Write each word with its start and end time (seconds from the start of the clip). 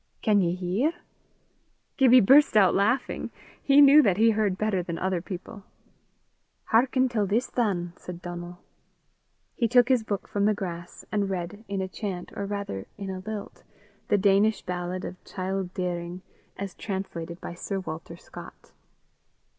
"Can 0.23 0.41
ye 0.41 0.55
hear?" 0.55 0.93
Gibbie 1.95 2.21
burst 2.21 2.57
out 2.57 2.73
laughing. 2.73 3.29
He 3.61 3.81
knew 3.81 4.01
that 4.01 4.17
he 4.17 4.31
heard 4.31 4.57
better 4.57 4.81
than 4.81 4.97
other 4.97 5.21
people. 5.21 5.61
"Hearken 6.69 7.07
till 7.07 7.27
this 7.27 7.45
than," 7.51 7.93
said 7.97 8.19
Donal. 8.19 8.57
He 9.53 9.67
took 9.67 9.89
his 9.89 10.03
book 10.03 10.27
from 10.27 10.45
the 10.45 10.55
grass, 10.55 11.05
and 11.11 11.29
read, 11.29 11.63
in 11.67 11.81
a 11.81 11.87
chant, 11.87 12.31
or 12.35 12.47
rather 12.47 12.87
in 12.97 13.11
a 13.11 13.19
lilt, 13.19 13.63
the 14.07 14.17
Danish 14.17 14.63
ballad 14.63 15.05
of 15.05 15.23
Chyld 15.23 15.71
Dyring, 15.75 16.21
as 16.57 16.73
translated 16.73 17.39
by 17.39 17.53
Sir 17.53 17.79
Walter 17.79 18.17
Scott. 18.17 18.71